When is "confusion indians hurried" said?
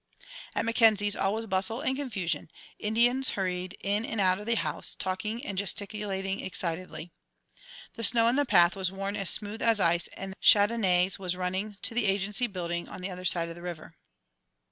1.95-3.77